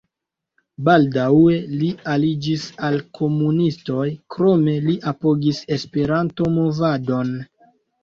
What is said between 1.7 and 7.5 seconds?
li aliĝis al komunistoj, krome li apogis Esperanto-movadon.